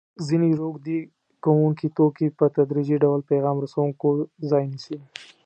ځیني 0.27 0.49
روږدي 0.61 0.99
کوونکي 1.45 1.87
توکي 1.97 2.27
په 2.37 2.45
تدریجي 2.55 2.97
ډول 3.03 3.19
پیغام 3.31 3.55
رسوونکو 3.63 4.09
ځای 4.49 4.63
نیسي. 4.71 4.97